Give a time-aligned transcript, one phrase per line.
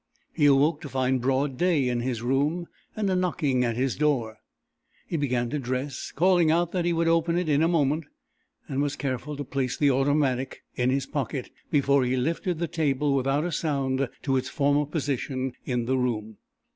[0.33, 2.65] He awoke to find broad day in his room
[2.95, 4.39] and a knocking at his door.
[5.05, 8.05] He began to dress, calling out that he would open it in a moment,
[8.67, 13.13] and was careful to place the automatic in his pocket before he lifted the table
[13.13, 16.37] without a sound to its former position in the room.